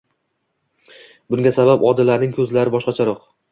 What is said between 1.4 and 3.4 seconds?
sabab Odilaning ko'zlari boshqacharoq